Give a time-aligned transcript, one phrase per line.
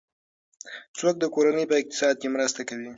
[0.97, 2.89] څوک د کورنۍ په اقتصاد کې مرسته کوي؟